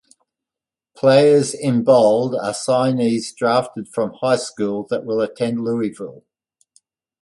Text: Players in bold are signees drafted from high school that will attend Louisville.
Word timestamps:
Players 0.97 1.53
in 1.53 1.83
bold 1.83 2.33
are 2.33 2.53
signees 2.53 3.35
drafted 3.35 3.87
from 3.87 4.13
high 4.13 4.37
school 4.37 4.87
that 4.89 5.05
will 5.05 5.21
attend 5.21 5.63
Louisville. 5.63 6.23